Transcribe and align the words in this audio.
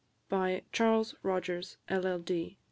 BY 0.29 0.63
CHARLES 0.71 1.13
ROGERS, 1.21 1.77
LL.D. 1.87 2.57